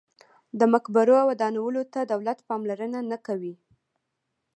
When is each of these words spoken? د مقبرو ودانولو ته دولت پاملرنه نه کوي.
د 0.59 0.61
مقبرو 0.73 1.17
ودانولو 1.29 1.81
ته 1.93 1.99
دولت 2.11 2.37
پاملرنه 2.49 2.99
نه 3.11 3.17
کوي. 3.25 3.53